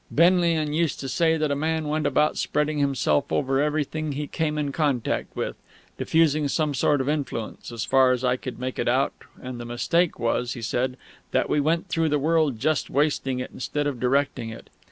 Benlian 0.09 0.73
used 0.73 0.99
to 1.01 1.07
say 1.07 1.37
that 1.37 1.51
a 1.51 1.55
man 1.55 1.87
went 1.87 2.07
about 2.07 2.35
spreading 2.35 2.79
himself 2.79 3.31
over 3.31 3.61
everything 3.61 4.13
he 4.13 4.25
came 4.25 4.57
in 4.57 4.71
contact 4.71 5.35
with 5.35 5.55
diffusing 5.95 6.47
some 6.47 6.73
sort 6.73 7.01
of 7.01 7.07
influence 7.07 7.71
(as 7.71 7.85
far 7.85 8.11
as 8.11 8.23
I 8.23 8.35
could 8.35 8.57
make 8.57 8.79
it 8.79 8.87
out); 8.87 9.13
and 9.39 9.59
the 9.59 9.63
mistake 9.65 10.17
was, 10.17 10.53
he 10.53 10.61
said, 10.63 10.97
that 11.33 11.49
we 11.51 11.59
went 11.59 11.87
through 11.87 12.09
the 12.09 12.17
world 12.17 12.57
just 12.57 12.89
wasting 12.89 13.37
it 13.37 13.51
instead 13.53 13.85
of 13.85 13.99
directing 13.99 14.49
it. 14.49 14.71